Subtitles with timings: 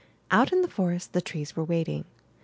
[0.31, 2.05] Out in the forest the trees were waiting.